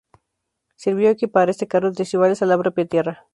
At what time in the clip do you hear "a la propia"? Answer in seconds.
2.41-2.87